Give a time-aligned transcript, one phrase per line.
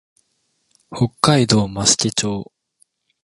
[0.89, 2.51] 北海道増毛町